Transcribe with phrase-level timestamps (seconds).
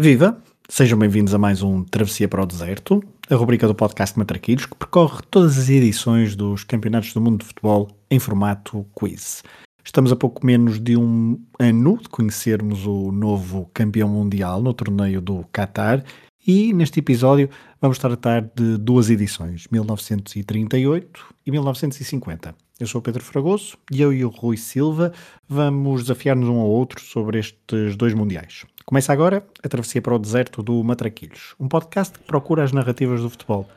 [0.00, 0.40] Viva!
[0.68, 4.76] Sejam bem-vindos a mais um Travessia para o Deserto, a rubrica do podcast Matraquilhos que
[4.76, 9.42] percorre todas as edições dos Campeonatos do Mundo de Futebol em formato quiz.
[9.84, 15.20] Estamos a pouco menos de um ano de conhecermos o novo campeão mundial no torneio
[15.20, 16.04] do Qatar
[16.46, 22.54] e neste episódio vamos tratar de duas edições, 1938 e 1950.
[22.78, 25.12] Eu sou o Pedro Fragoso e eu e o Rui Silva
[25.48, 28.64] vamos desafiar-nos um ao outro sobre estes dois mundiais.
[28.88, 33.20] Começa agora a travessia para o deserto do Matraquilhos, um podcast que procura as narrativas
[33.20, 33.68] do futebol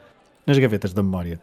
[0.47, 1.37] nas gavetas da memória.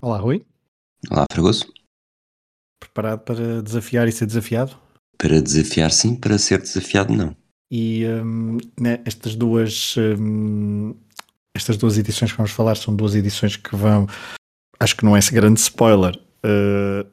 [0.00, 0.44] Olá, Rui.
[1.10, 1.72] Olá, Fragoso.
[2.78, 4.76] Preparado para desafiar e ser desafiado?
[5.16, 7.34] Para desafiar, sim, para ser desafiado, não.
[7.70, 10.94] E hum, né, estas duas hum,
[11.54, 14.06] estas duas edições que vamos falar são duas edições que vão,
[14.78, 17.06] acho que não é esse grande spoiler, uh,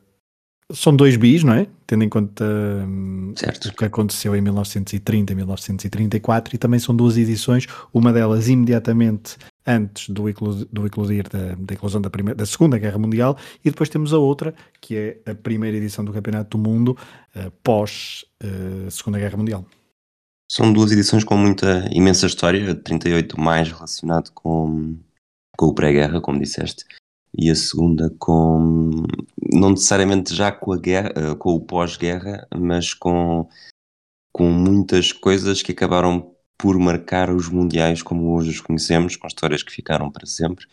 [0.72, 1.68] são dois bis, não é?
[1.88, 3.70] Tendo em conta hum, Certo.
[3.70, 9.38] o que aconteceu em 1930 e 1934, e também são duas edições, uma delas imediatamente
[9.66, 10.23] antes do,
[10.72, 14.17] do eclodir da, da eclosão da, primeira, da Segunda Guerra Mundial, e depois temos a
[14.17, 16.97] outra, que é a primeira edição do Campeonato do Mundo
[17.36, 19.66] uh, pós uh, Segunda Guerra Mundial.
[20.52, 24.95] São duas edições com muita imensa história, a de 38 mais relacionado com,
[25.58, 26.86] com o pré-guerra, como disseste,
[27.36, 29.03] e a segunda com
[29.52, 33.47] não necessariamente já com a guerra, eh, com o pós-guerra, mas com,
[34.31, 39.64] com muitas coisas que acabaram por marcar os mundiais como hoje os conhecemos, com histórias
[39.64, 40.66] que ficaram para sempre.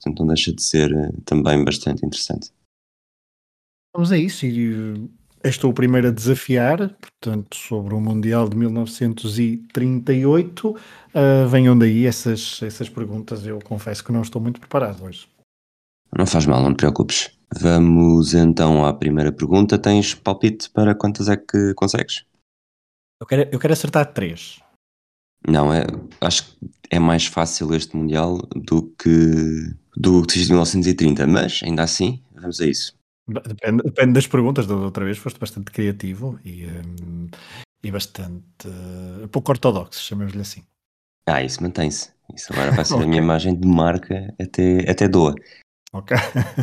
[0.00, 2.50] Portanto, não deixa de ser eh, também bastante interessante.
[3.94, 5.08] Vamos a isso, e uh,
[5.44, 10.70] estou o primeiro a desafiar, portanto, sobre o Mundial de 1938.
[10.70, 10.76] Uh,
[11.48, 15.28] venham daí essas, essas perguntas, eu confesso que não estou muito preparado hoje.
[16.16, 17.30] Não faz mal, não te preocupes.
[17.54, 19.78] Vamos então à primeira pergunta.
[19.78, 22.24] Tens palpite para quantas é que consegues?
[23.20, 24.60] Eu quero, eu quero acertar três.
[25.48, 25.84] Não, é,
[26.20, 31.82] acho que é mais fácil este Mundial do que do que de 1930, mas ainda
[31.82, 32.94] assim, vamos a isso.
[33.26, 37.28] Depende, depende das perguntas, da outra vez foste bastante criativo e, um,
[37.82, 40.62] e bastante uh, pouco ortodoxo, chamemos-lhe assim.
[41.26, 42.10] Ah, isso mantém-se.
[42.34, 43.04] Isso agora vai ser Ok.
[43.06, 45.34] a minha imagem de marca até, até doa.
[45.92, 46.16] Ok?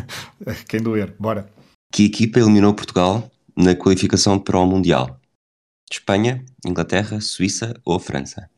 [0.67, 1.49] Quem doer, bora.
[1.93, 5.19] Que equipa eliminou Portugal na qualificação para o Mundial?
[5.91, 8.49] Espanha, Inglaterra, Suíça ou França?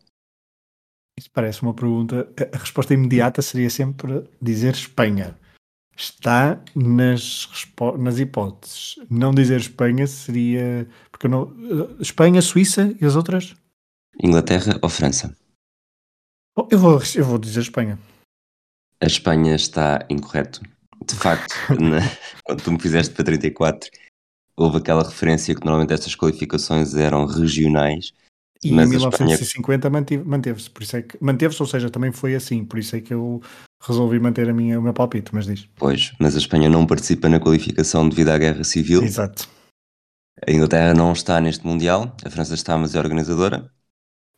[1.21, 2.27] Isso parece uma pergunta.
[2.51, 5.37] A resposta imediata seria sempre dizer Espanha.
[5.95, 7.47] Está nas,
[7.99, 8.95] nas hipóteses.
[9.07, 10.89] Não dizer Espanha seria.
[11.11, 11.43] Porque não.
[11.43, 13.53] eh, Espanha, Suíça e as outras?
[14.19, 15.37] Inglaterra ou França?
[16.71, 17.99] Eu, vou, eu vou dizer Espanha.
[18.99, 20.61] A Espanha está incorreto.
[21.07, 21.99] De facto, na-
[22.43, 23.91] quando tu me fizeste para 34,
[24.57, 28.11] houve aquela referência que normalmente estas qualificações eram regionais.
[28.63, 30.69] E Mas em a Espanha- 1950 mantive- manteve-se.
[30.69, 31.17] Por isso é que.
[31.19, 32.63] Manteve-se, ou seja, também foi assim.
[32.63, 33.41] Por isso é que eu
[33.81, 35.33] resolvi manter a minha, o meu palpite.
[35.33, 35.67] Mas diz.
[35.75, 39.01] Pois, mas a Espanha não participa na qualificação devido à guerra civil.
[39.03, 39.47] Exato.
[40.47, 42.15] A Inglaterra não está neste Mundial.
[42.23, 43.71] A França está, mas é organizadora.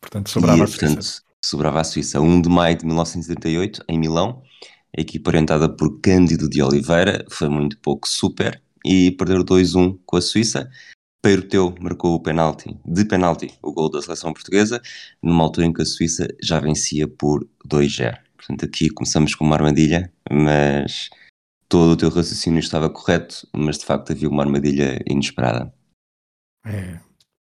[0.00, 0.86] Portanto, sobrava e, a Suíça.
[0.86, 2.20] portanto, sobrava a Suíça.
[2.20, 4.42] 1 de maio de 1938, em Milão.
[4.96, 10.16] A equipa orientada por Cândido de Oliveira foi muito pouco super e perdeu 2-1 com
[10.16, 10.70] a Suíça.
[11.24, 14.82] Peiroteu marcou o penalti, de penalti o gol da seleção portuguesa,
[15.22, 18.18] numa altura em que a Suíça já vencia por 2-0.
[18.36, 21.08] Portanto, aqui começamos com uma armadilha, mas
[21.66, 25.72] todo o teu raciocínio estava correto, mas de facto havia uma armadilha inesperada.
[26.66, 27.00] É.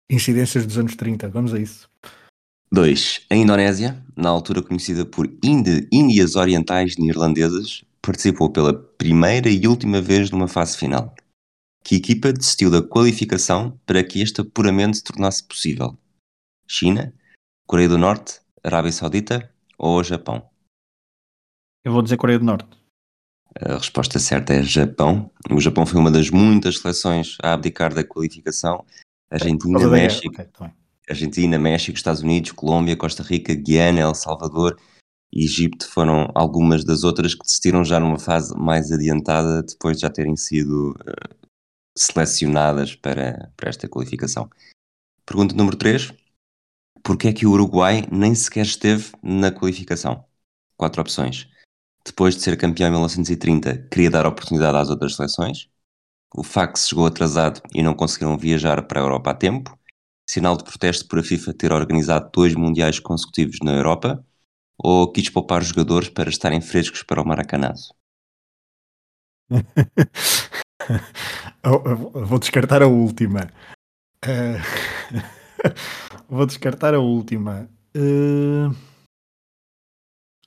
[0.08, 1.28] Incidências dos anos 30.
[1.28, 1.90] Vamos a isso.
[2.70, 3.22] 2.
[3.28, 10.30] A Indonésia, na altura conhecida por Índias Orientais Neerlandesas, participou pela primeira e última vez
[10.30, 11.12] numa fase final.
[11.86, 15.96] Que equipa desistiu da qualificação para que este apuramento se tornasse possível?
[16.66, 17.14] China,
[17.64, 19.48] Coreia do Norte, Arábia Saudita
[19.78, 20.50] ou Japão?
[21.84, 22.68] Eu vou dizer Coreia do Norte.
[23.60, 25.30] A resposta certa é Japão.
[25.48, 28.84] O Japão foi uma das muitas seleções a abdicar da qualificação.
[29.30, 29.90] Argentina, guerra.
[29.90, 30.74] México, Ok, tá bem.
[31.08, 34.76] Argentina, México, Estados Unidos, Colômbia, Costa Rica, Guiana, El Salvador
[35.32, 40.02] e Egito foram algumas das outras que desistiram já numa fase mais adiantada depois de
[40.02, 41.45] já terem sido eh,
[41.96, 44.50] selecionadas para, para esta qualificação.
[45.24, 46.12] Pergunta número 3.
[47.02, 50.24] Porque é que o Uruguai nem sequer esteve na qualificação?
[50.76, 51.48] Quatro opções.
[52.04, 55.68] Depois de ser campeão em 1930, queria dar oportunidade às outras seleções.
[56.34, 59.78] O fax chegou atrasado e não conseguiram viajar para a Europa a tempo.
[60.28, 64.24] Sinal de protesto por a FIFA ter organizado dois mundiais consecutivos na Europa.
[64.78, 67.94] Ou quis poupar os jogadores para estarem frescos para o Maracanazo?
[72.26, 73.50] Vou descartar a última.
[74.24, 74.62] Uh...
[76.28, 77.68] Vou descartar a última.
[77.96, 78.74] Uh...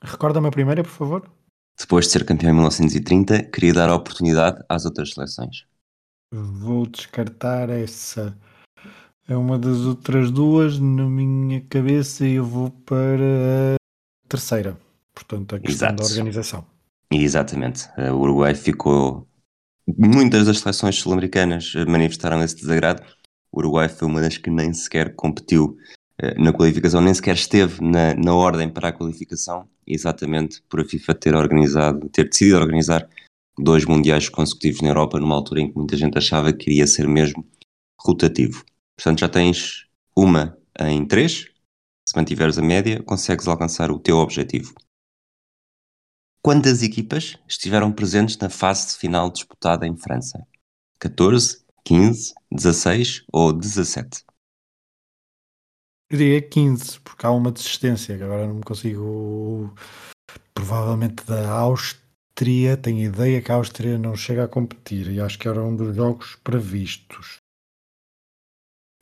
[0.02, 1.30] Recorda-me a primeira, por favor.
[1.78, 5.66] Depois de ser campeão em 1930, queria dar a oportunidade às outras seleções.
[6.32, 8.38] Vou descartar essa.
[9.28, 10.80] É uma das outras duas.
[10.80, 14.78] Na minha cabeça, eu vou para a terceira.
[15.14, 16.04] Portanto, a questão Exato.
[16.04, 16.66] da organização.
[17.12, 17.90] Exatamente.
[17.98, 19.29] O Uruguai ficou.
[19.98, 23.02] Muitas das seleções sul-americanas manifestaram esse desagrado.
[23.52, 25.78] O Uruguai foi uma das que nem sequer competiu
[26.22, 30.86] eh, na qualificação, nem sequer esteve na, na ordem para a qualificação, exatamente por a
[30.86, 33.08] FIFA ter organizado, ter decidido organizar
[33.58, 37.08] dois mundiais consecutivos na Europa, numa altura em que muita gente achava que iria ser
[37.08, 37.46] mesmo
[38.00, 38.64] rotativo.
[38.96, 41.48] Portanto, já tens uma em três,
[42.08, 44.74] se mantiveres a média, consegues alcançar o teu objetivo.
[46.42, 50.46] Quantas equipas estiveram presentes na fase final disputada em França?
[51.00, 54.24] 14, 15, 16 ou 17?
[56.10, 59.74] Eu diria 15, porque há uma desistência, que agora não me consigo.
[60.54, 65.48] Provavelmente da Áustria, tenho ideia que a Áustria não chega a competir e acho que
[65.48, 67.38] era um dos jogos previstos.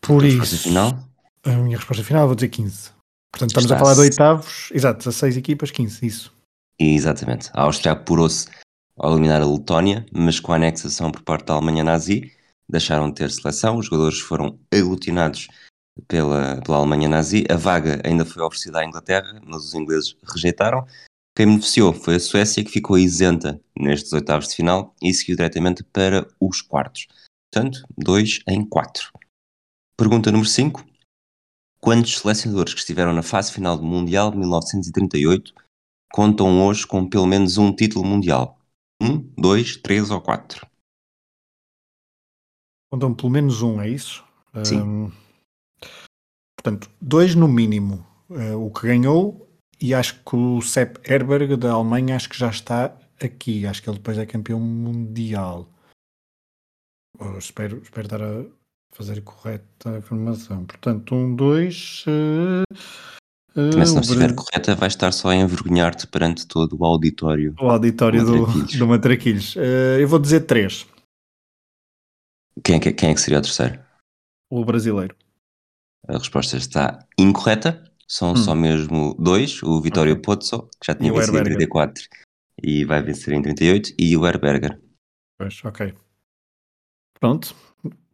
[0.02, 0.58] Por a isso.
[0.58, 1.00] Final?
[1.44, 2.92] A minha resposta final, vou dizer 15.
[3.32, 6.37] Portanto, estamos Está a falar de oitavos, exato, 16 equipas, 15, isso.
[6.80, 7.50] Exatamente.
[7.54, 8.48] A Áustria apurou-se
[8.98, 12.32] ao eliminar a Letónia, mas com a anexação por parte da Alemanha nazi,
[12.70, 15.48] deixaram de ter seleção, os jogadores foram aglutinados
[16.08, 17.46] pela, pela Alemanha nazi.
[17.50, 20.86] A vaga ainda foi oferecida à Inglaterra, mas os ingleses rejeitaram.
[21.36, 25.84] Quem beneficiou foi a Suécia, que ficou isenta nestes oitavos de final e seguiu diretamente
[25.84, 27.08] para os quartos.
[27.52, 29.12] Portanto, 2 em 4.
[29.96, 30.84] Pergunta número 5.
[31.80, 35.54] Quantos selecionadores que estiveram na fase final do Mundial de 1938
[36.12, 38.60] contam hoje com pelo menos um título mundial?
[39.02, 40.68] 1, 2, 3 ou 4?
[42.92, 44.24] Contam pelo menos um, é isso?
[44.64, 44.82] Sim.
[44.82, 45.12] Um,
[46.56, 48.06] portanto, dois no mínimo.
[48.30, 49.48] Uh, o que ganhou,
[49.80, 53.66] e acho que o Sepp Herberg da Alemanha acho que já está aqui.
[53.66, 55.70] Acho que ele depois é campeão mundial.
[57.20, 58.46] Oh, espero, espero estar a
[58.92, 60.66] fazer correta a informação.
[60.66, 62.04] Portanto, um, dois.
[62.08, 63.17] Uh,
[63.56, 67.56] uh, se não estiver correta, vais estar só a envergonhar-te perante todo o auditório.
[67.60, 69.56] O auditório do, do Matraquilhos.
[69.56, 70.88] Uh, eu vou dizer três.
[72.64, 73.80] Quem, quem, quem é que seria o terceiro?
[74.50, 75.16] O brasileiro.
[76.08, 77.84] A resposta está incorreta.
[78.08, 78.38] São hum.
[78.38, 80.22] só mesmo dois: o Vitório okay.
[80.22, 82.04] Pozzo, que já tinha vencido em 34
[82.64, 84.80] e vai vencer em 38, e o Herberger.
[85.38, 85.94] Pois, ok.
[87.20, 87.56] Pronto.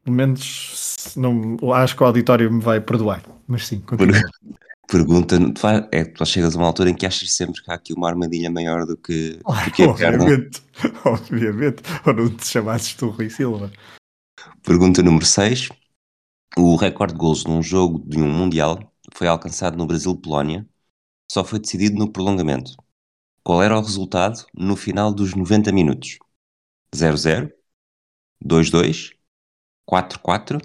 [0.04, 3.24] Pelo menos não, acho que o auditório me vai perdoar.
[3.48, 4.20] Mas sim, continua.
[4.94, 7.94] Pergunta, tu, é, tu chegas a uma altura em que achas sempre que há aqui
[7.94, 11.00] uma armadilha maior do que, do que a obviamente, perna.
[11.04, 13.72] Obviamente, ou não te chamasses tu Rui Silva.
[14.62, 15.70] Pergunta número 6.
[16.56, 20.64] O recorde de gols num jogo de um Mundial foi alcançado no Brasil-Polónia.
[21.32, 22.78] Só foi decidido no prolongamento.
[23.44, 26.20] Qual era o resultado no final dos 90 minutos?
[26.94, 27.52] 0-0,
[28.46, 29.16] 2-2,
[29.90, 30.62] 4-4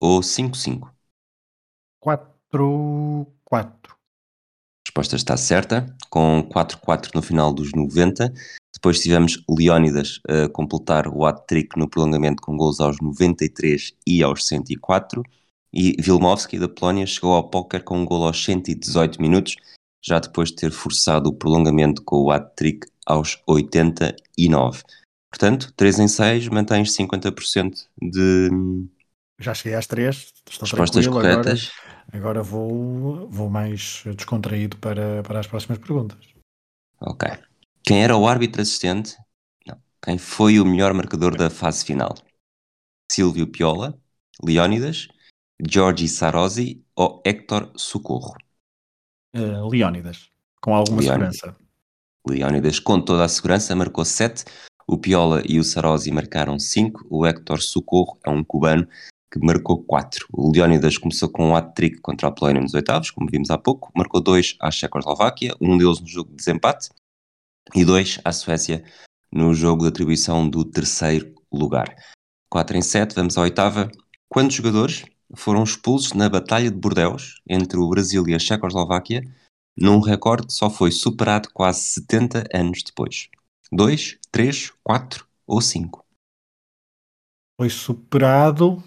[0.00, 0.90] ou 5-5?
[3.50, 3.72] 4-4.
[3.90, 8.32] A resposta está certa, com 4-4 no final dos 90.
[8.74, 14.46] Depois tivemos Leónidas a completar o hat-trick no prolongamento com gols aos 93 e aos
[14.46, 15.22] 104.
[15.72, 19.56] E Vilmovski da Polónia chegou ao póquer com um gol aos 118 minutos,
[20.02, 24.82] já depois de ter forçado o prolongamento com o hat-trick aos 89.
[25.30, 28.48] Portanto, 3 em 6, mantens 50% de.
[29.38, 31.70] Já cheguei às 3, estou respostas corretas.
[31.70, 36.18] Agora, agora vou, vou mais descontraído para, para as próximas perguntas.
[37.00, 37.28] Ok.
[37.82, 39.16] Quem era o árbitro assistente?
[39.66, 39.80] Não.
[40.02, 42.14] Quem foi o melhor marcador da fase final?
[43.10, 43.98] Silvio Piola,
[44.42, 45.08] Leónidas,
[45.60, 48.36] Giorgi Sarosi ou Héctor Socorro?
[49.34, 51.36] Uh, Leónidas, com alguma Leónidas.
[51.36, 51.68] segurança.
[52.26, 54.44] Leónidas, com toda a segurança, marcou 7.
[54.86, 57.06] O Piola e o Sarosi marcaram 5.
[57.10, 58.86] O Héctor Socorro é um cubano
[59.30, 60.26] que marcou 4.
[60.32, 63.90] O Leónidas começou com um hat-trick contra a Polónia nos oitavos, como vimos há pouco.
[63.96, 66.88] Marcou 2 à Checoslováquia, um deles no jogo de desempate
[67.74, 68.84] e 2 à Suécia
[69.32, 71.94] no jogo de atribuição do terceiro lugar.
[72.50, 73.90] 4 em 7, vamos à oitava.
[74.28, 75.04] Quantos jogadores
[75.34, 79.22] foram expulsos na Batalha de Bordeus entre o Brasil e a Checoslováquia,
[79.76, 83.28] num recorde que só foi superado quase 70 anos depois.
[83.70, 86.04] 2, 3, 4 ou 5?
[87.60, 88.82] Foi superado.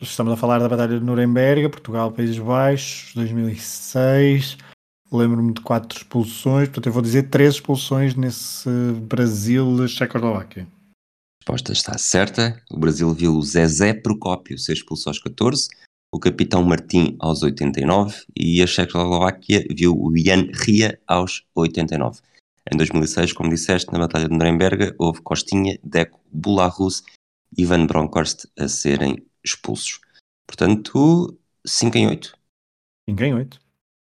[0.00, 4.58] Estamos a falar da Batalha de Nuremberg, Portugal, Países Baixos, 2006.
[5.12, 8.68] Lembro-me de quatro expulsões, portanto eu vou dizer três expulsões nesse
[9.02, 10.62] Brasil-Checoslováquia.
[10.62, 12.60] A resposta está certa.
[12.72, 15.68] O Brasil viu o Zezé Procópio ser expulso aos 14,
[16.12, 22.20] o capitão Martim aos 89 e a Checoslováquia viu o Jan Ria aos 89.
[22.72, 27.04] Em 2006, como disseste, na Batalha de Nuremberg, houve Costinha, Deco, Bularus
[27.56, 30.00] e Ivan Bronckhorst a serem expulsos.
[30.46, 32.36] Portanto, 5 em 8.
[33.08, 33.60] 5 em 8.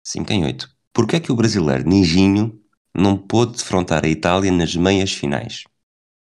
[0.04, 0.76] 5 em 8.
[0.92, 2.60] Porquê é que o brasileiro Nijinho
[2.94, 5.64] não pôde defrontar a Itália nas meias finais?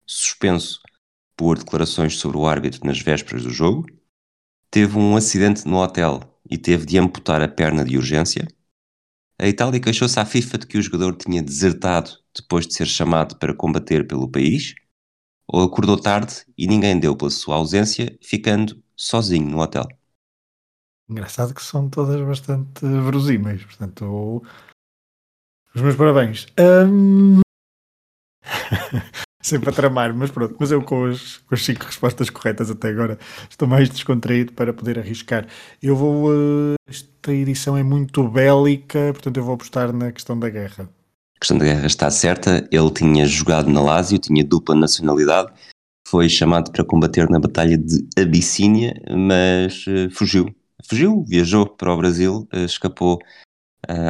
[0.07, 0.81] Suspenso
[1.37, 3.87] por declarações sobre o árbitro nas vésperas do jogo,
[4.71, 8.49] teve um acidente no hotel e teve de amputar a perna de urgência.
[9.39, 13.39] A Itália queixou-se à FIFA de que o jogador tinha desertado depois de ser chamado
[13.39, 14.75] para combater pelo país,
[15.47, 19.87] ou acordou tarde e ninguém deu pela sua ausência, ficando sozinho no hotel.
[21.09, 24.43] Engraçado que são todas bastante verosímeis, portanto,
[25.75, 26.47] os meus parabéns.
[26.59, 27.41] Um...
[29.47, 32.89] sempre a tramar, mas pronto, mas eu com as, com as cinco respostas corretas até
[32.89, 33.17] agora
[33.49, 35.47] estou mais descontraído para poder arriscar.
[35.81, 36.31] Eu vou.
[36.31, 40.89] Uh, esta edição é muito bélica, portanto eu vou apostar na questão da guerra.
[41.37, 42.67] A questão da guerra está certa.
[42.73, 45.53] Ele tinha jogado na Lazio, tinha dupla nacionalidade,
[46.09, 50.55] foi chamado para combater na Batalha de Abissínia, mas uh, fugiu.
[50.89, 53.19] Fugiu, viajou para o Brasil, uh, escapou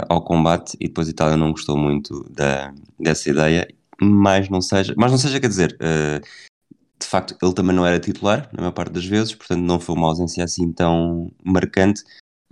[0.09, 3.69] ao combate e depois a Itália não gostou muito da, dessa ideia
[4.01, 6.21] mais não seja, mais não seja, quer dizer, uh,
[6.99, 9.95] de facto ele também não era titular, na maior parte das vezes, portanto não foi
[9.95, 12.03] uma ausência assim tão marcante,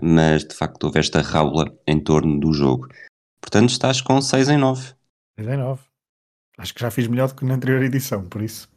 [0.03, 2.89] mas de facto houve esta rábula em torno do jogo.
[3.41, 4.95] Portanto estás com 6 em 9.
[5.39, 5.83] 6 em 9.
[6.59, 8.74] Acho que já fiz melhor do que na anterior edição, por isso.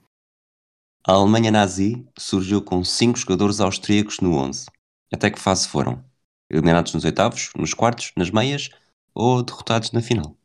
[1.05, 4.65] A Alemanha nazi surgiu com 5 jogadores austríacos no 11.
[5.13, 6.03] Até que fase foram?
[6.49, 8.69] Eliminados nos oitavos, nos quartos, nas meias
[9.13, 10.37] ou derrotados na final?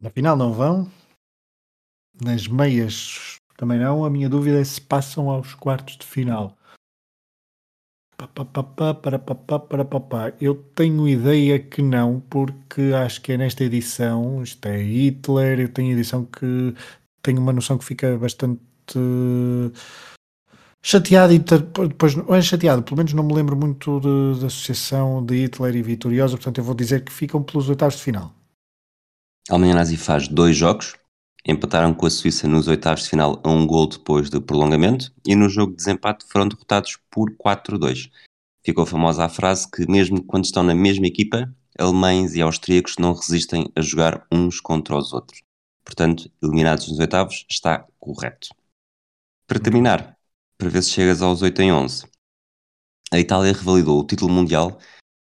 [0.00, 0.90] Na final não vão.
[2.22, 4.04] Nas meias também não.
[4.04, 6.56] A minha dúvida é se passam aos quartos de final.
[10.40, 15.72] Eu tenho ideia que não, porque acho que é nesta edição, isto é Hitler, eu
[15.72, 16.74] tenho edição que
[17.22, 18.60] tenho uma noção que fica bastante
[20.82, 24.00] chateado e depois não é chateado, pelo menos não me lembro muito
[24.40, 28.02] da associação de Hitler e Vitoriosa, portanto eu vou dizer que ficam pelos oitavos de
[28.02, 28.32] final.
[29.50, 30.94] A Alemanha Nazi faz dois jogos,
[31.46, 35.34] empataram com a Suíça nos oitavos de final a um gol depois do prolongamento e
[35.34, 38.10] no jogo de desempate foram derrotados por 4-2.
[38.62, 43.14] Ficou famosa a frase que mesmo quando estão na mesma equipa, alemães e austríacos não
[43.14, 45.42] resistem a jogar uns contra os outros.
[45.84, 48.48] Portanto, eliminados nos oitavos, está correto.
[49.48, 50.14] Para terminar,
[50.58, 52.04] para ver se chegas aos 8 em 11,
[53.10, 54.78] a Itália revalidou o título mundial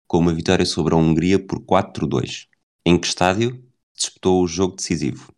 [0.09, 2.49] com uma vitória sobre a Hungria por 4-2.
[2.85, 3.63] Em que estádio?
[3.95, 5.33] disputou o jogo decisivo.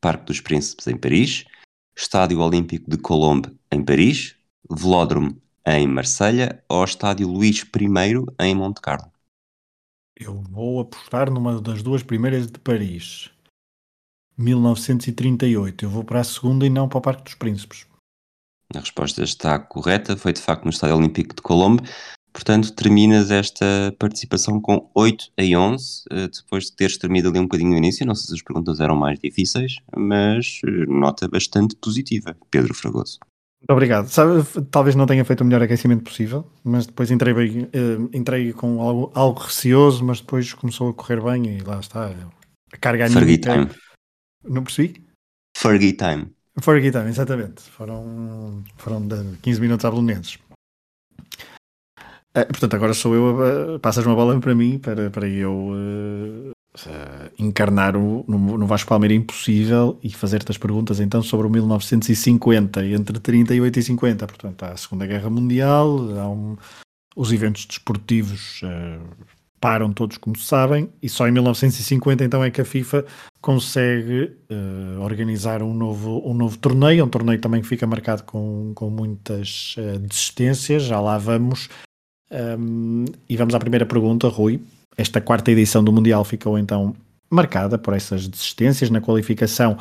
[0.00, 1.44] Parque dos Príncipes em Paris,
[1.96, 4.34] Estádio Olímpico de Colombe em Paris,
[4.68, 9.12] Velódromo em Marselha ou Estádio Luís I em Monte Carlo?
[10.16, 13.30] Eu vou apostar numa das duas primeiras de Paris.
[14.36, 15.84] 1938.
[15.84, 17.86] Eu vou para a segunda e não para o Parque dos Príncipes.
[18.74, 20.16] A resposta está correta.
[20.16, 21.82] Foi de facto no Estádio Olímpico de Colombe.
[22.32, 23.64] Portanto, terminas esta
[23.98, 28.04] participação com 8 a 11, eh, depois de teres terminado ali um bocadinho no início.
[28.04, 33.20] Não sei se as perguntas eram mais difíceis, mas eh, nota bastante positiva, Pedro Fragoso.
[33.60, 34.08] Muito obrigado.
[34.08, 38.52] Sabe, talvez não tenha feito o melhor aquecimento possível, mas depois entrei, bem, uh, entrei
[38.52, 42.14] com algo, algo, receoso, mas depois começou a correr bem e lá está.
[42.70, 43.68] A carga Fergie time.
[44.44, 45.02] Não percebi?
[45.56, 46.30] Fergie time.
[46.60, 47.62] Fergie time, exatamente.
[47.62, 49.06] Foram, foram
[49.42, 50.38] 15 minutos abelonenses.
[52.36, 56.52] Uh, portanto, agora sou eu, passas uma bola para mim, para, para eu uh,
[57.38, 62.84] encarnar o, no, no Vasco Palmeira impossível e fazer-te as perguntas então sobre o 1950,
[62.86, 64.26] entre 38 e 50.
[64.26, 66.56] Portanto, há a Segunda Guerra Mundial, há um,
[67.14, 68.60] os eventos desportivos
[69.66, 73.04] param todos, como sabem, e só em 1950 então é que a FIFA
[73.40, 78.70] consegue uh, organizar um novo, um novo torneio, um torneio também que fica marcado com,
[78.76, 81.68] com muitas uh, desistências, já lá vamos,
[82.30, 84.60] um, e vamos à primeira pergunta, Rui.
[84.96, 86.94] Esta quarta edição do Mundial ficou então
[87.28, 89.76] marcada por essas desistências na qualificação.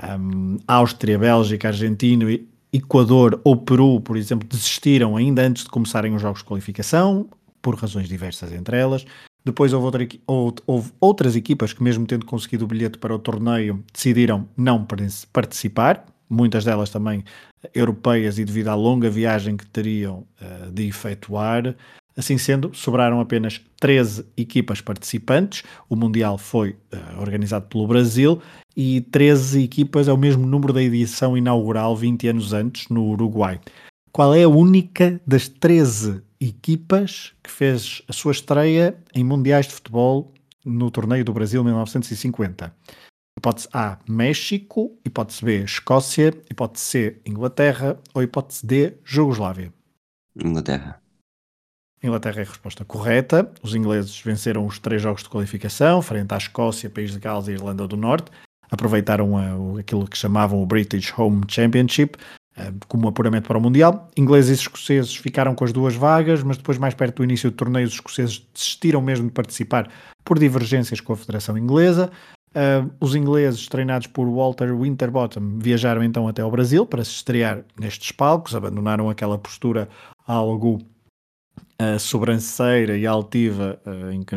[0.00, 2.24] Um, Áustria, Bélgica, Argentina
[2.72, 7.26] Equador ou Peru, por exemplo, desistiram ainda antes de começarem os jogos de qualificação,
[7.60, 9.04] por razões diversas entre elas.
[9.44, 10.08] Depois houve, outra,
[10.66, 14.86] houve, outras equipas que, mesmo tendo conseguido o bilhete para o torneio, decidiram não
[15.32, 17.24] participar, muitas delas também
[17.74, 21.74] europeias e devido à longa viagem que teriam uh, de efetuar.
[22.16, 25.62] Assim sendo, sobraram apenas 13 equipas participantes.
[25.88, 28.42] O Mundial foi uh, organizado pelo Brasil
[28.76, 33.60] e 13 equipas é o mesmo número da edição inaugural 20 anos antes, no Uruguai.
[34.18, 39.74] Qual é a única das 13 equipas que fez a sua estreia em Mundiais de
[39.74, 40.34] Futebol
[40.64, 42.74] no Torneio do Brasil 1950?
[43.38, 44.98] Hipótese A, México.
[45.06, 46.34] Hipótese B, Escócia.
[46.50, 47.96] Hipótese C, Inglaterra.
[48.12, 49.72] Ou hipótese D, Jugoslávia.
[50.34, 51.00] Inglaterra.
[52.02, 53.48] Inglaterra é a resposta correta.
[53.62, 57.52] Os ingleses venceram os três jogos de qualificação, frente à Escócia, País de Gales e
[57.52, 58.32] Irlanda do Norte.
[58.68, 62.18] Aproveitaram a, aquilo que chamavam o British Home Championship
[62.88, 64.08] como apuramento para o Mundial.
[64.16, 67.56] Ingleses e escoceses ficaram com as duas vagas, mas depois, mais perto do início do
[67.56, 69.90] torneio, os escoceses desistiram mesmo de participar
[70.24, 72.10] por divergências com a Federação Inglesa.
[72.48, 77.62] Uh, os ingleses, treinados por Walter Winterbottom, viajaram então até ao Brasil para se estrear
[77.78, 79.88] nestes palcos, abandonaram aquela postura
[80.26, 80.78] algo
[81.80, 84.36] uh, sobranceira e altiva uh, em que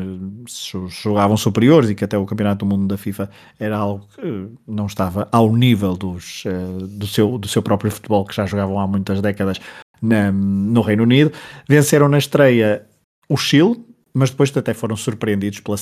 [0.87, 3.29] jogavam superiores e que até o Campeonato do Mundo da FIFA
[3.59, 8.25] era algo que não estava ao nível dos, uh, do, seu, do seu próprio futebol
[8.25, 9.59] que já jogavam há muitas décadas
[10.01, 11.31] na, no Reino Unido.
[11.67, 12.85] Venceram na estreia
[13.27, 13.83] o Chile,
[14.13, 15.77] mas depois até foram surpreendidos pela,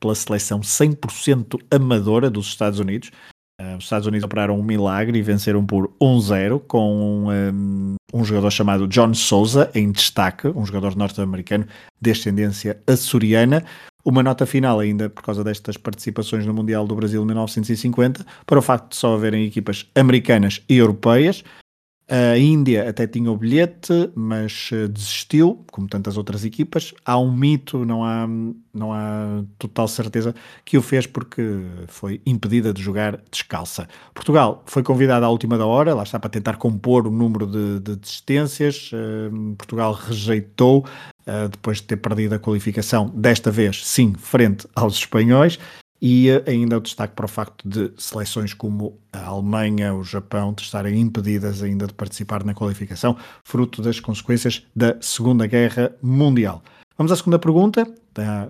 [0.00, 3.10] pela seleção 100% amadora dos Estados Unidos.
[3.60, 8.50] Uh, os Estados Unidos operaram um milagre e venceram por 1-0 com um, um, jogador
[8.50, 11.66] chamado John Souza em destaque, um jogador norte-americano
[12.00, 13.64] de ascendência açoriana.
[14.04, 18.62] Uma nota final ainda por causa destas participações no Mundial do Brasil 1950, para o
[18.62, 21.44] facto de só haverem equipas americanas e europeias.
[22.06, 26.92] A Índia até tinha o bilhete, mas eh, desistiu, como tantas outras equipas.
[27.02, 28.26] Há um mito, não há,
[28.74, 30.34] não há total certeza,
[30.66, 31.42] que o fez porque
[31.88, 33.88] foi impedida de jogar descalça.
[34.12, 37.80] Portugal foi convidada à última da hora, lá está para tentar compor o número de,
[37.80, 38.90] de desistências.
[38.92, 40.84] Uh, Portugal rejeitou,
[41.26, 45.58] uh, depois de ter perdido a qualificação, desta vez, sim, frente aos espanhóis
[46.00, 51.00] e ainda o destaque para o facto de seleções como a Alemanha, o Japão, estarem
[51.00, 56.62] impedidas ainda de participar na qualificação, fruto das consequências da Segunda Guerra Mundial.
[56.96, 57.92] Vamos à segunda pergunta.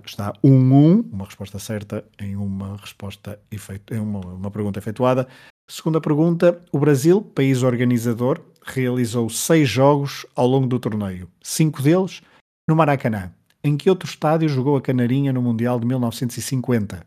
[0.05, 5.27] Está 1-1, um, um, uma resposta certa em uma resposta efeito, uma, uma pergunta efetuada.
[5.67, 12.21] Segunda pergunta: o Brasil, país organizador, realizou seis jogos ao longo do torneio, cinco deles
[12.69, 13.31] no Maracanã.
[13.63, 17.03] Em que outro estádio jogou a Canarinha no Mundial de 1950?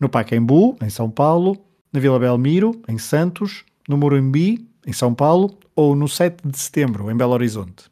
[0.00, 1.56] No Pacaembu, em São Paulo,
[1.92, 7.10] na Vila Belmiro, em Santos, no Morumbi, em São Paulo, ou no 7 de setembro,
[7.10, 7.90] em Belo Horizonte?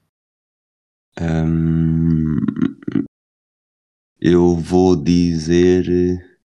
[1.21, 2.37] Hum,
[4.21, 6.38] eu vou dizer eh,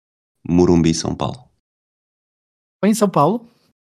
[0.47, 1.49] Morumbi, São Paulo.
[2.79, 3.47] Foi em São Paulo,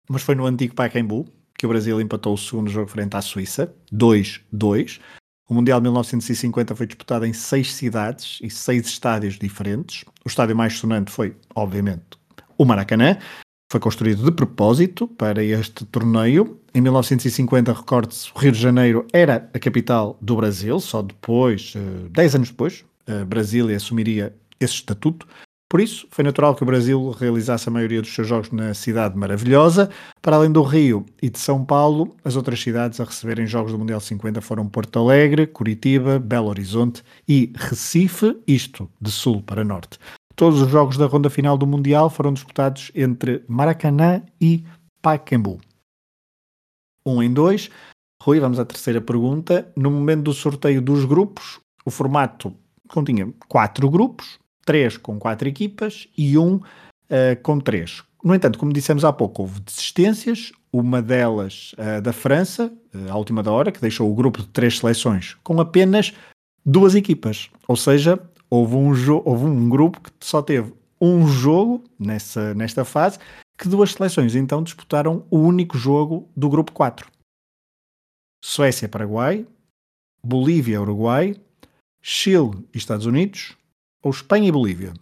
[0.08, 3.74] mas foi no antigo Pacaembu que o Brasil empatou o segundo jogo frente à Suíça,
[3.92, 5.00] 2-2.
[5.46, 10.04] O Mundial de 1950 foi disputado em seis cidades e seis estádios diferentes.
[10.24, 12.18] O estádio mais sonante foi, obviamente,
[12.56, 13.18] o Maracanã.
[13.70, 16.58] Foi construído de propósito para este torneio.
[16.74, 20.80] Em 1950, recorde-se, Rio de Janeiro era a capital do Brasil.
[20.80, 22.84] Só depois, eh, dez anos depois,
[23.26, 25.26] Brasília assumiria esse estatuto.
[25.68, 29.16] Por isso, foi natural que o Brasil realizasse a maioria dos seus jogos na cidade
[29.16, 29.90] maravilhosa.
[30.22, 33.78] Para além do Rio e de São Paulo, as outras cidades a receberem jogos do
[33.78, 39.98] Mundial 50 foram Porto Alegre, Curitiba, Belo Horizonte e Recife, isto de sul para norte.
[40.36, 44.64] Todos os jogos da ronda final do Mundial foram disputados entre Maracanã e
[45.00, 45.60] Pacaembu.
[47.06, 47.70] Um em dois.
[48.22, 49.70] Rui, vamos à terceira pergunta.
[49.76, 52.54] No momento do sorteio dos grupos, o formato
[52.88, 56.62] continha quatro grupos, três com quatro equipas e um uh,
[57.42, 58.02] com três.
[58.22, 63.16] No entanto, como dissemos há pouco, houve desistências, uma delas uh, da França, uh, à
[63.16, 66.12] última da hora, que deixou o grupo de três seleções com apenas
[66.64, 67.50] duas equipas.
[67.68, 68.90] Ou seja, houve um,
[69.24, 73.18] houve um grupo que só teve um jogo nessa, nesta fase,
[73.58, 77.10] que duas seleções então disputaram o único jogo do grupo 4.
[78.42, 79.46] Suécia-Paraguai,
[80.22, 81.36] Bolívia-Uruguai,
[82.02, 83.56] Chile e Estados Unidos,
[84.04, 84.92] ou Espanha e Bolívia?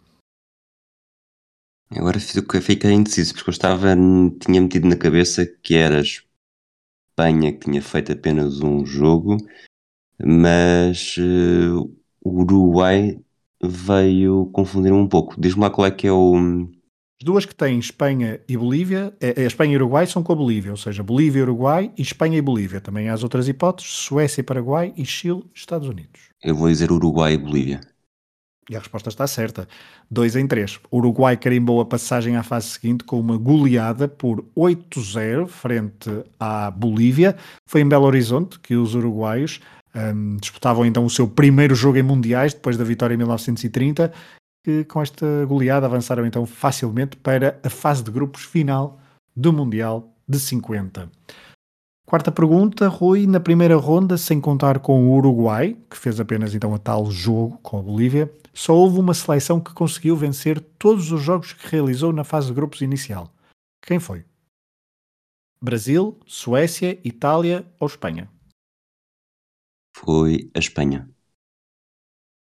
[1.91, 3.95] Agora fiquei indeciso, porque eu estava,
[4.41, 9.37] tinha metido na cabeça que era Espanha que tinha feito apenas um jogo,
[10.19, 13.19] mas uh, o Uruguai
[13.63, 15.39] veio confundir um pouco.
[15.39, 16.67] Diz-me lá qual é que é o.
[17.23, 20.71] duas que têm Espanha e Bolívia, é, é, Espanha e Uruguai são com a Bolívia,
[20.71, 22.81] ou seja, Bolívia e Uruguai e Espanha e Bolívia.
[22.81, 26.31] Também há as outras hipóteses, Suécia e Paraguai e Chile, Estados Unidos.
[26.43, 27.92] Eu vou dizer Uruguai e Bolívia.
[28.71, 29.67] E a resposta está certa.
[30.11, 30.79] 2 em 3.
[30.91, 36.71] O Uruguai carimbou a passagem à fase seguinte com uma goleada por 8-0 frente à
[36.71, 37.37] Bolívia.
[37.67, 39.61] Foi em Belo Horizonte que os uruguaios
[39.95, 44.13] um, disputavam então o seu primeiro jogo em mundiais, depois da vitória em 1930,
[44.65, 49.01] que com esta goleada avançaram então facilmente para a fase de grupos final
[49.35, 51.11] do Mundial de 50.
[52.07, 56.75] Quarta pergunta, Rui, na primeira ronda, sem contar com o Uruguai, que fez apenas então
[56.75, 61.23] a tal jogo com a Bolívia, só houve uma seleção que conseguiu vencer todos os
[61.23, 63.33] jogos que realizou na fase de grupos inicial.
[63.81, 64.25] Quem foi?
[65.61, 68.29] Brasil, Suécia, Itália ou Espanha?
[69.97, 71.09] Foi a Espanha.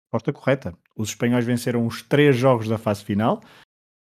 [0.06, 0.78] Resposta correta.
[0.96, 3.42] Os espanhóis venceram os três jogos da fase final,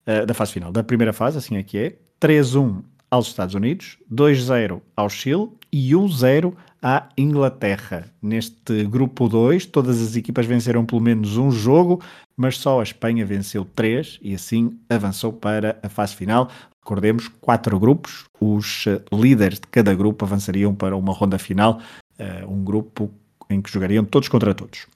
[0.02, 1.98] uh, da fase final, da primeira fase, assim é que é.
[2.20, 8.06] 3-1 aos Estados Unidos, 2-0 ao Chile e 1-0 à Inglaterra.
[8.22, 12.00] Neste grupo 2, todas as equipas venceram pelo menos um jogo,
[12.36, 16.50] mas só a Espanha venceu 3 e assim avançou para a fase final.
[16.80, 21.80] Recordemos, quatro grupos, os eh, líderes de cada grupo avançariam para uma ronda final,
[22.18, 23.10] uh, um grupo
[23.50, 24.86] em que jogariam todos contra todos.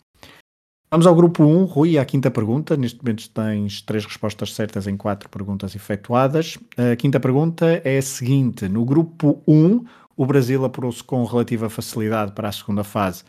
[0.92, 2.76] Vamos ao grupo 1, Rui, à quinta pergunta.
[2.76, 6.58] Neste momento tens três respostas certas em quatro perguntas efetuadas.
[6.76, 12.32] A quinta pergunta é a seguinte: no grupo 1, o Brasil apurou-se com relativa facilidade
[12.32, 13.24] para a segunda fase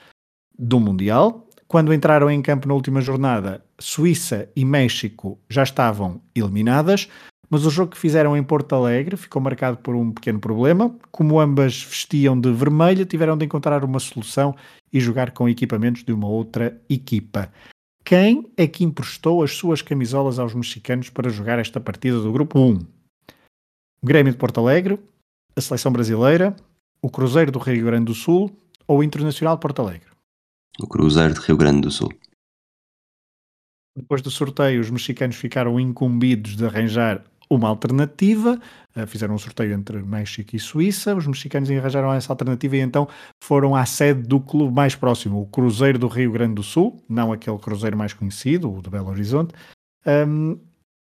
[0.60, 1.48] do Mundial.
[1.66, 7.08] Quando entraram em campo na última jornada, Suíça e México já estavam eliminadas,
[7.54, 10.90] mas o jogo que fizeram em Porto Alegre ficou marcado por um pequeno problema.
[11.12, 14.56] Como ambas vestiam de vermelho, tiveram de encontrar uma solução
[14.92, 17.54] e jogar com equipamentos de uma outra equipa.
[18.04, 22.58] Quem é que emprestou as suas camisolas aos mexicanos para jogar esta partida do Grupo
[22.60, 22.74] 1?
[22.74, 22.88] O
[24.04, 25.00] Grêmio de Porto Alegre,
[25.56, 26.56] a Seleção Brasileira,
[27.04, 28.50] o Cruzeiro do Rio Grande do Sul
[28.88, 30.10] ou o Internacional de Porto Alegre?
[30.80, 32.10] O Cruzeiro de Rio Grande do Sul.
[33.96, 37.24] Depois do sorteio, os mexicanos ficaram incumbidos de arranjar
[37.56, 38.60] uma alternativa.
[38.96, 41.16] Uh, fizeram um sorteio entre México e Suíça.
[41.16, 43.08] Os mexicanos arranjaram essa alternativa e então
[43.44, 47.32] foram à sede do clube mais próximo, o Cruzeiro do Rio Grande do Sul, não
[47.32, 49.54] aquele Cruzeiro mais conhecido, o de Belo Horizonte.
[50.06, 50.58] Um,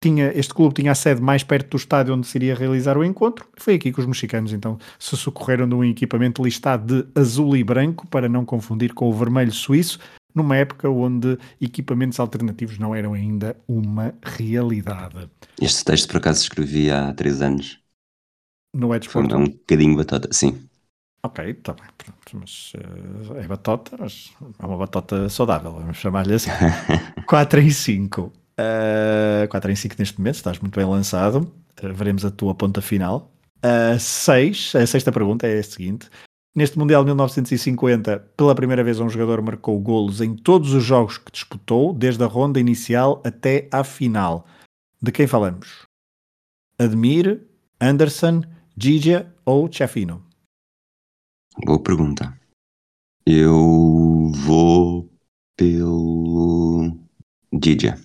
[0.03, 3.05] tinha, este clube tinha a sede mais perto do estádio onde se iria realizar o
[3.05, 3.47] encontro.
[3.57, 7.63] Foi aqui que os mexicanos então se socorreram de um equipamento listado de azul e
[7.63, 9.99] branco para não confundir com o vermelho suíço,
[10.33, 15.29] numa época onde equipamentos alternativos não eram ainda uma realidade.
[15.61, 17.79] Este texto, por acaso, escrevi há três anos.
[18.75, 20.67] No é Foi um bocadinho batota, sim.
[21.25, 26.33] Ok, está bem, pronto, mas uh, é batota, mas é uma batota saudável, vamos chamar-lhe
[26.33, 26.49] assim.
[27.25, 28.21] 4 em 5.
[28.23, 31.49] Uh, 4 em 5 neste momento, estás muito bem lançado.
[31.81, 33.31] Uh, veremos a tua ponta final.
[33.97, 36.09] 6, uh, a sexta pergunta é a seguinte:
[36.55, 41.17] Neste Mundial de 1950, pela primeira vez um jogador marcou golos em todos os jogos
[41.17, 44.45] que disputou, desde a ronda inicial até à final.
[45.01, 45.87] De quem falamos?
[46.77, 47.41] Admir,
[47.81, 48.43] Anderson,
[48.77, 50.23] Gigia ou Chafino?
[51.65, 52.37] Boa pergunta.
[53.25, 55.09] Eu vou
[55.57, 56.95] pelo
[57.63, 57.99] Gigia.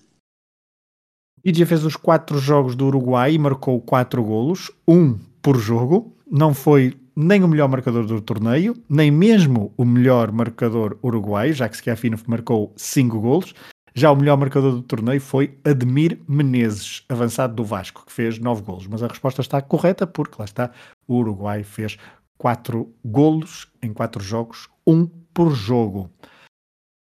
[1.44, 6.16] Gigia fez os quatro jogos do Uruguai e marcou quatro golos, um por jogo.
[6.30, 11.68] Não foi nem o melhor marcador do torneio, nem mesmo o melhor marcador uruguaio, já
[11.68, 13.54] que Schiaffino marcou 5 golos.
[13.92, 18.62] Já o melhor marcador do torneio foi Ademir Menezes, avançado do Vasco, que fez 9
[18.62, 18.86] golos.
[18.86, 20.70] Mas a resposta está correta, porque lá está,
[21.08, 21.98] o Uruguai fez
[22.36, 26.08] 4 golos em 4 jogos, 1 um por jogo.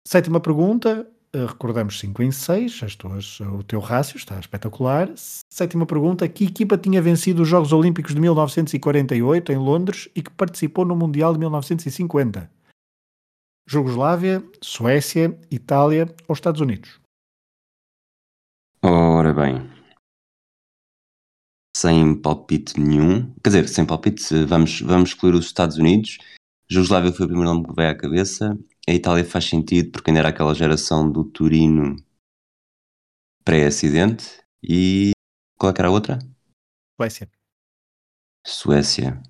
[0.04, 5.10] Sétima pergunta, recordamos 5 em 6, as tuas, o teu rácio está espetacular.
[5.50, 10.30] Sétima pergunta: que equipa tinha vencido os Jogos Olímpicos de 1948 em Londres e que
[10.30, 12.50] participou no Mundial de 1950?
[13.66, 17.00] Jugoslávia, Suécia, Itália ou Estados Unidos?
[18.82, 19.70] Ora bem,
[21.76, 26.18] sem palpite nenhum, quer dizer, sem palpite, vamos, vamos excluir os Estados Unidos.
[26.68, 30.20] Jugoslávia foi o primeiro nome que veio à cabeça a Itália faz sentido porque ainda
[30.20, 31.96] era aquela geração do Turino
[33.44, 34.42] pré-acidente.
[34.62, 35.12] E
[35.58, 36.18] qual é que era a outra?
[37.00, 37.30] Suécia.
[38.46, 39.22] Suécia.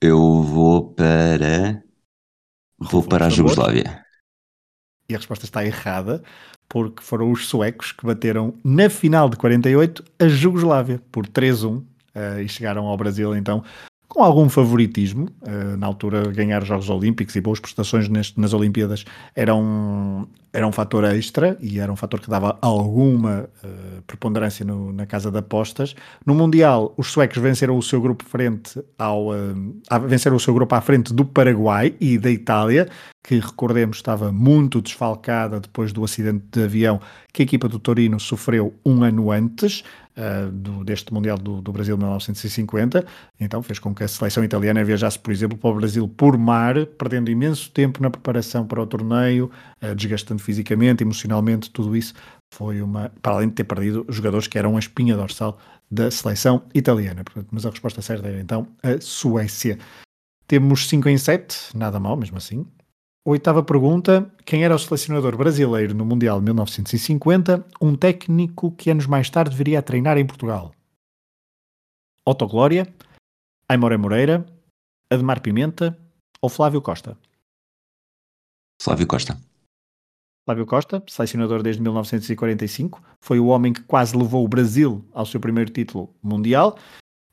[0.00, 1.82] Eu vou para.
[2.78, 4.04] Vou para a Jugoslávia.
[5.08, 6.22] E a resposta está errada,
[6.68, 11.86] porque foram os suecos que bateram na final de 48 a Jugoslávia por 3-1 uh,
[12.14, 13.64] eh, e chegaram ao Brasil então
[14.08, 15.28] com algum favoritismo.
[15.42, 19.04] Uh, na altura, ganhar os Jogos Olímpicos e boas prestações neste, nas Olimpíadas
[19.36, 24.92] eram, era um fator extra e era um fator que dava alguma uh, preponderância no,
[24.92, 25.94] na casa de apostas.
[26.24, 30.74] No Mundial, os suecos venceram o seu grupo frente ao uh, venceram o seu grupo
[30.74, 32.88] à frente do Paraguai e da Itália,
[33.22, 36.98] que recordemos estava muito desfalcada depois do acidente de avião
[37.30, 39.84] que a equipa do Torino sofreu um ano antes
[40.18, 43.06] uh, do, deste Mundial do, do Brasil 1950.
[43.38, 46.84] Então fez com que a seleção italiana viajasse, por exemplo, para o Brasil por mar,
[46.84, 49.50] perdendo imenso tempo na preparação para o torneio,
[49.82, 52.14] uh, desgastando fisicamente, emocionalmente, tudo isso
[52.52, 55.58] foi uma, para além de ter perdido jogadores que eram a espinha dorsal
[55.90, 57.22] da seleção italiana.
[57.50, 59.78] Mas a resposta certa era então a Suécia.
[60.46, 62.66] Temos 5 em 7, nada mal, mesmo assim.
[63.24, 69.06] Oitava pergunta: quem era o selecionador brasileiro no Mundial de 1950, um técnico que anos
[69.06, 70.72] mais tarde viria a treinar em Portugal?
[72.24, 72.86] Otto Glória,
[73.68, 74.46] Aimoré Moreira,
[75.10, 75.98] Ademar Pimenta
[76.40, 77.18] ou Flávio Costa?
[78.80, 79.38] Flávio Costa.
[80.46, 85.38] Flávio Costa, selecionador desde 1945, foi o homem que quase levou o Brasil ao seu
[85.38, 86.78] primeiro título mundial.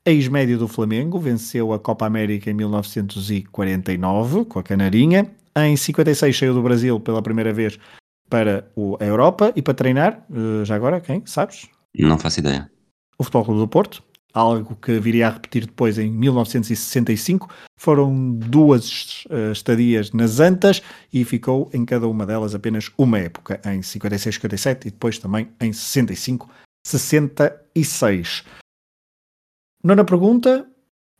[0.05, 6.53] Ex-médio do Flamengo, venceu a Copa América em 1949 com a Canarinha em 56 saiu
[6.53, 7.79] do Brasil pela primeira vez
[8.29, 8.67] para
[8.99, 11.25] a Europa e para treinar, eh, já agora, quem?
[11.25, 11.67] Sabes?
[11.97, 12.69] Não faço ideia.
[13.17, 17.49] O Futebol Clube do Porto, algo que viria a repetir depois em 1965.
[17.79, 20.81] Foram duas uh, estadias nas Antas
[21.13, 25.47] e ficou em cada uma delas apenas uma época, em 56, 57 e depois também
[25.61, 26.49] em 65,
[26.85, 28.43] 66.
[29.81, 30.67] Nona pergunta,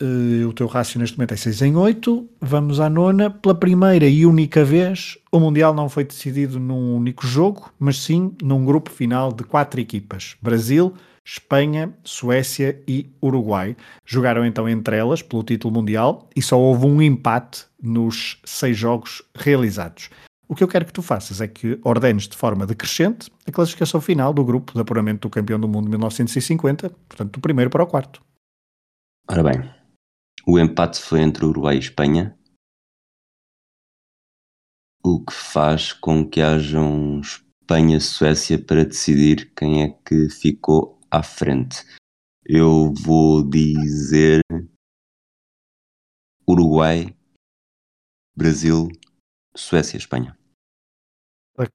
[0.02, 2.30] Uh, o teu rácio neste momento é 6 em 8.
[2.42, 3.30] Vamos à nona.
[3.30, 8.36] Pela primeira e única vez, o Mundial não foi decidido num único jogo, mas sim
[8.42, 13.76] num grupo final de quatro equipas: Brasil, Espanha, Suécia e Uruguai.
[14.06, 19.24] Jogaram então entre elas pelo título mundial e só houve um empate nos seis jogos
[19.34, 20.10] realizados.
[20.48, 24.00] O que eu quero que tu faças é que ordenes de forma decrescente a classificação
[24.00, 27.88] final do grupo de apuramento do campeão do mundo 1950, portanto, do primeiro para o
[27.88, 28.22] quarto.
[29.28, 29.68] Ora bem,
[30.48, 32.38] o empate foi entre Uruguai e Espanha,
[35.04, 41.24] o que faz com que haja um Espanha-Suécia para decidir quem é que ficou à
[41.24, 41.84] frente.
[42.44, 44.42] Eu vou dizer
[46.48, 47.16] Uruguai,
[48.36, 48.88] Brasil,
[49.56, 50.38] Suécia, Espanha.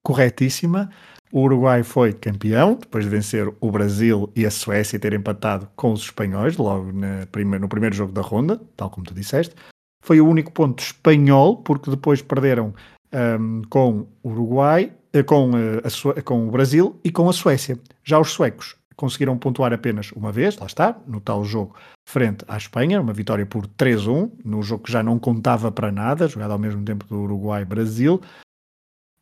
[0.02, 0.90] Corretíssima.
[1.32, 5.92] O Uruguai foi campeão, depois de vencer o Brasil e a Suécia ter empatado com
[5.92, 9.54] os espanhóis, logo no primeiro jogo da ronda, tal como tu disseste.
[10.02, 12.74] Foi o único ponto espanhol, porque depois perderam
[13.12, 15.82] um, com o Uruguai, eh, com, eh,
[16.16, 17.78] a, com o Brasil e com a Suécia.
[18.02, 21.74] Já os suecos conseguiram pontuar apenas uma vez, lá está, no tal jogo
[22.06, 26.28] frente à Espanha, uma vitória por 3-1, no jogo que já não contava para nada,
[26.28, 28.20] jogado ao mesmo tempo do Uruguai-Brasil.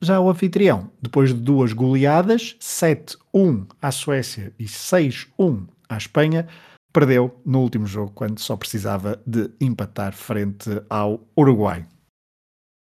[0.00, 6.46] Já o anfitrião, depois de duas goleadas, 7-1 à Suécia e 6-1 à Espanha,
[6.92, 11.84] perdeu no último jogo quando só precisava de empatar frente ao Uruguai.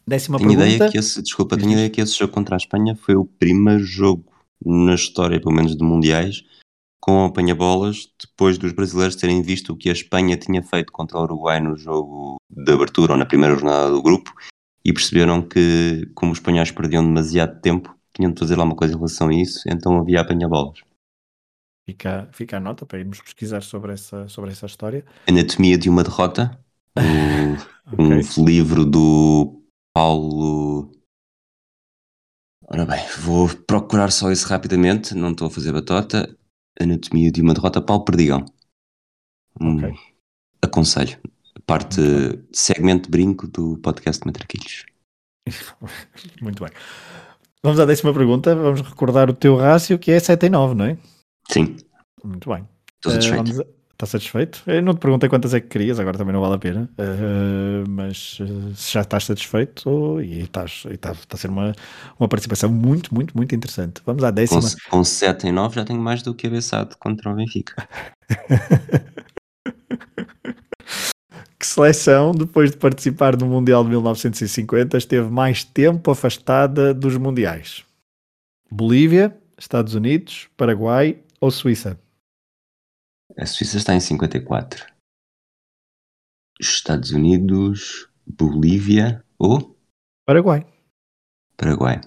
[0.08, 0.70] Décima tenho pergunta.
[0.76, 3.84] Ideia que esse, desculpa, tenho ideia que esse jogo contra a Espanha foi o primeiro
[3.84, 4.32] jogo
[4.66, 6.44] na história, pelo menos de mundiais,
[7.02, 11.24] com apanha-bolas, depois dos brasileiros terem visto o que a Espanha tinha feito contra o
[11.24, 14.32] Uruguai no jogo de abertura ou na primeira jornada do grupo
[14.84, 18.98] e perceberam que, como os espanhóis perdiam demasiado tempo, tinham de fazer alguma coisa em
[18.98, 20.80] relação a isso, então havia apanha-bolas.
[21.88, 25.06] Fica, fica a nota para irmos pesquisar sobre essa, sobre essa história.
[25.28, 26.58] Anatomia de uma derrota,
[26.98, 27.54] um,
[27.94, 28.22] okay.
[28.38, 29.62] um livro do
[29.94, 30.92] Paulo.
[32.68, 36.36] Ora bem, vou procurar só isso rapidamente, não estou a fazer batota.
[36.80, 38.46] Anatomia de uma derrota, Paulo Perdigão.
[39.60, 39.94] Hum, okay.
[40.62, 41.20] Aconselho
[41.72, 42.02] parte
[42.52, 44.86] segmento brinco do podcast Matraquilhos.
[46.42, 46.74] Muito bem.
[47.64, 48.54] Vamos à décima pergunta.
[48.54, 50.98] Vamos recordar o teu rácio, que é 7 em 9, não é?
[51.50, 51.78] Sim.
[52.26, 52.68] Muito bem.
[52.98, 53.62] Estou satisfeito.
[53.62, 54.64] Uh, Está satisfeito?
[54.66, 56.90] Eu não te perguntei quantas é que querias, agora também não vale a pena.
[56.98, 61.72] Uh, mas uh, se já estás satisfeito e estás, está, está a ser uma,
[62.20, 64.02] uma participação muito, muito, muito interessante.
[64.06, 64.60] Vamos à décima.
[64.60, 67.88] Com, com 7 em 9 já tenho mais do que avançado contra o Benfica.
[71.62, 77.86] que seleção, depois de participar no Mundial de 1950, esteve mais tempo afastada dos Mundiais?
[78.72, 82.02] Bolívia, Estados Unidos, Paraguai ou Suíça?
[83.38, 84.92] A Suíça está em 54.
[86.60, 89.78] Estados Unidos, Bolívia ou?
[90.26, 90.66] Paraguai.
[91.56, 92.02] Paraguai.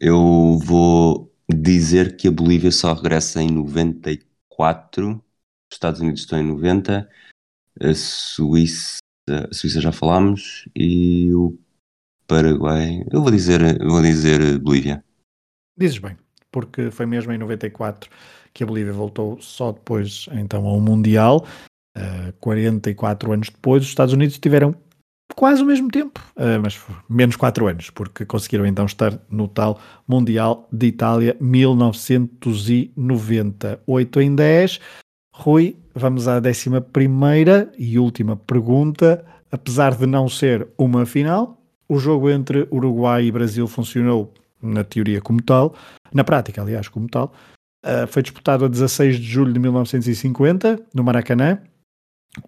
[0.00, 5.22] Eu vou dizer que a Bolívia só regressa em 94, os
[5.70, 7.06] Estados Unidos estão em 90
[7.82, 11.58] a Suíça, a Suíça já falámos, e o
[12.26, 13.02] Paraguai.
[13.10, 15.02] Eu vou dizer, vou dizer Bolívia.
[15.76, 16.16] Dizes bem,
[16.52, 18.10] porque foi mesmo em 94
[18.52, 21.46] que a Bolívia voltou só depois então ao Mundial.
[21.96, 24.76] Uh, 44 anos depois, os Estados Unidos tiveram
[25.34, 29.80] quase o mesmo tempo, uh, mas menos 4 anos, porque conseguiram então estar no tal
[30.06, 33.82] Mundial de Itália 1990.
[33.86, 34.80] 8 em 10.
[35.34, 39.24] Rui, vamos à 11 e última pergunta.
[39.50, 45.20] Apesar de não ser uma final, o jogo entre Uruguai e Brasil funcionou na teoria
[45.20, 45.74] como tal,
[46.12, 47.32] na prática, aliás, como tal.
[47.84, 51.58] Uh, foi disputado a 16 de julho de 1950, no Maracanã.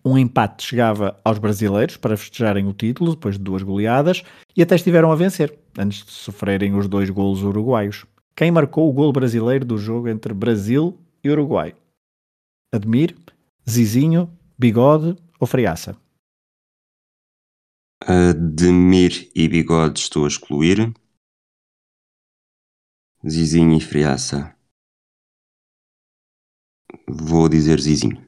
[0.05, 4.23] Um empate chegava aos brasileiros para festejarem o título depois de duas goleadas
[4.57, 8.05] e até estiveram a vencer antes de sofrerem os dois golos uruguaios.
[8.37, 11.75] Quem marcou o gol brasileiro do jogo entre Brasil e Uruguai?
[12.73, 13.17] Admir,
[13.69, 15.97] Zizinho, Bigode ou Friaça?
[18.05, 20.93] Admir e Bigode estou a excluir.
[23.27, 24.57] Zizinho e Friaça.
[27.09, 28.27] Vou dizer Zizinho.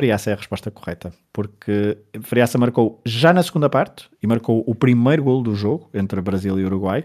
[0.00, 4.74] Friaça é a resposta correta, porque Friaça marcou já na segunda parte e marcou o
[4.74, 7.04] primeiro gol do jogo entre Brasil e Uruguai,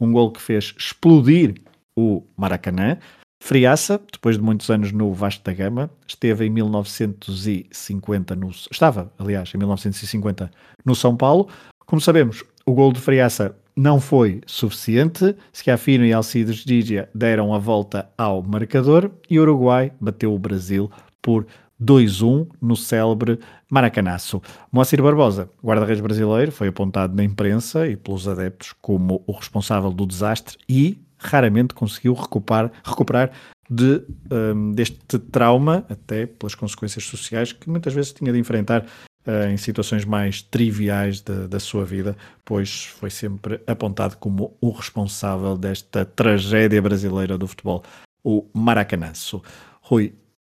[0.00, 1.60] um gol que fez explodir
[1.94, 2.98] o Maracanã.
[3.42, 9.50] Friaça, depois de muitos anos no Vasco da Gama, esteve em 1950 no, estava, aliás,
[9.54, 10.50] em 1950
[10.84, 11.48] no São Paulo.
[11.86, 15.34] Como sabemos, o gol de Friaça não foi suficiente.
[15.52, 20.90] Schiaffino e Alcides Gigia deram a volta ao marcador e o Uruguai bateu o Brasil
[21.22, 21.46] por
[21.82, 24.42] 2-1 no célebre Maracanaço.
[24.70, 30.06] Moacir Barbosa, guarda-redes brasileiro, foi apontado na imprensa e pelos adeptos como o responsável do
[30.06, 33.30] desastre e raramente conseguiu recuperar, recuperar
[33.70, 34.02] de,
[34.32, 38.84] um, deste trauma, até pelas consequências sociais que muitas vezes tinha de enfrentar
[39.26, 44.70] uh, em situações mais triviais de, da sua vida, pois foi sempre apontado como o
[44.70, 47.84] responsável desta tragédia brasileira do futebol,
[48.24, 49.40] o Maracanaço.
[49.80, 50.14] Rui,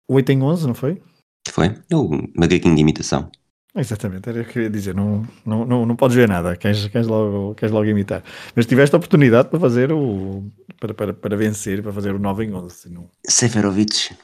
[0.10, 1.02] 8 em 11, não foi?
[1.50, 1.76] Foi?
[1.94, 3.30] O macaquinho de imitação.
[3.76, 4.94] Exatamente, era o que eu ia dizer.
[4.94, 8.24] Não, não, não, não podes ver nada, queres, queres, logo, queres logo imitar.
[8.56, 10.44] Mas tiveste a oportunidade para fazer o.
[10.80, 12.94] para, para, para vencer, para fazer o 9 em 11.
[12.94, 13.10] Não...
[13.28, 14.16] Seferovic.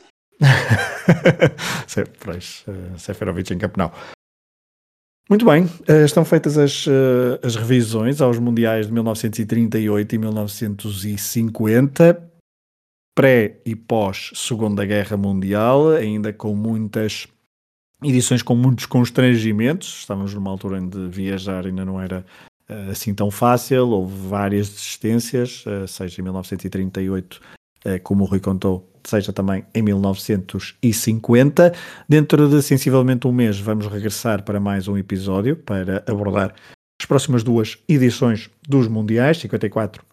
[2.23, 3.91] pois, uh, Seferovic em Campenau.
[5.27, 12.29] Muito bem, uh, estão feitas as, uh, as revisões aos Mundiais de 1938 e 1950
[13.19, 17.27] pré e pós Segunda Guerra Mundial, ainda com muitas
[18.03, 19.99] edições com muitos constrangimentos.
[19.99, 22.25] Estávamos numa altura em que viajar ainda não era
[22.69, 27.39] uh, assim tão fácil, houve várias desistências, uh, seja em 1938, uh,
[27.85, 31.73] eh, como o Rui contou, seja também em 1950.
[32.07, 36.53] Dentro de sensivelmente um mês, vamos regressar para mais um episódio para abordar
[37.01, 40.03] as próximas duas edições dos Mundiais, 54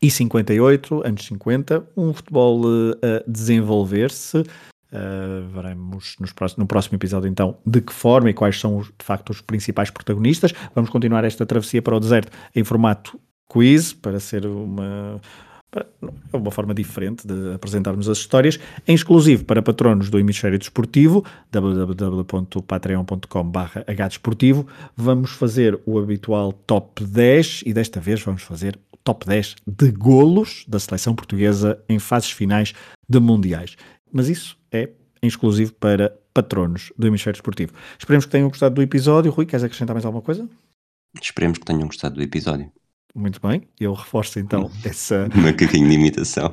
[0.00, 2.62] e 58, anos 50, um futebol
[3.02, 4.44] a desenvolver-se.
[4.92, 9.30] Uh, veremos nos, no próximo episódio então de que forma e quais são de facto
[9.30, 10.52] os principais protagonistas.
[10.74, 15.18] Vamos continuar esta travessia para o deserto em formato quiz para ser uma
[16.32, 23.78] uma forma diferente de apresentarmos as histórias, em exclusivo para patronos do Hemisfério Desportivo, www.patreon.com.br
[23.88, 24.66] hdesportivo.
[24.94, 30.66] Vamos fazer o habitual top 10 e desta vez vamos fazer top 10 de golos
[30.68, 32.74] da seleção portuguesa em fases finais
[33.08, 33.74] de mundiais.
[34.12, 34.90] Mas isso é
[35.22, 37.72] exclusivo para patronos do Hemisfério Esportivo.
[37.98, 39.30] Esperemos que tenham gostado do episódio.
[39.30, 40.48] Rui, queres acrescentar mais alguma coisa?
[41.20, 42.70] Esperemos que tenham gostado do episódio.
[43.14, 45.28] Muito bem, eu reforço então essa.
[45.34, 46.50] Macaquinho de imitação.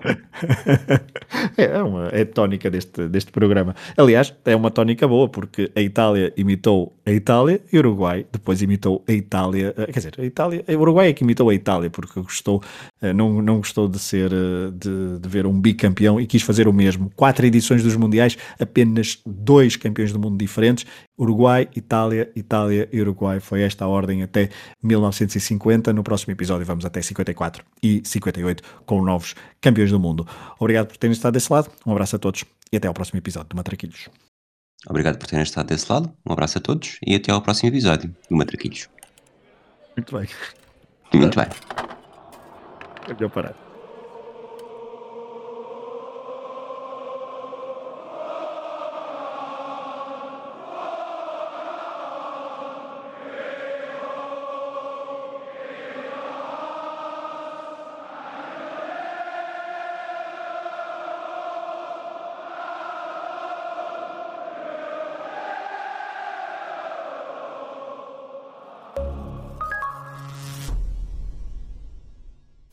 [1.56, 3.74] é, uma, é tónica deste, deste programa.
[3.96, 8.62] Aliás, é uma tónica boa, porque a Itália imitou a Itália e o Uruguai depois
[8.62, 9.74] imitou a Itália.
[9.78, 12.62] Eh, quer dizer, a Itália, o Uruguai é que imitou a Itália, porque gostou,
[13.14, 16.74] não, não gostou de ser, eh, de, de ver um bicampeão e quis fazer o
[16.74, 17.12] mesmo.
[17.16, 20.86] Quatro edições dos Mundiais, apenas dois campeões do mundo diferentes.
[21.18, 23.40] Uruguai, Itália, Itália e Uruguai.
[23.40, 24.50] Foi esta a ordem até
[24.84, 25.94] 1950.
[25.94, 30.28] No próximo episódio vamos até 54 e 58 com novos campeões do mundo.
[30.60, 31.70] Obrigado por terem estado desse lado.
[31.86, 34.10] Um abraço a todos e até ao próximo episódio do Matraquilhos.
[34.88, 36.12] Obrigado por terem estado desse lado.
[36.26, 38.90] Um abraço a todos e até ao próximo episódio do Matraquilhos.
[39.96, 40.30] Muito bem.
[41.14, 41.99] Muito bem.
[43.10, 43.69] Melhor parar.